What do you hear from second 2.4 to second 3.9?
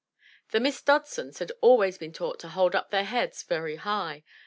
hold up their heads very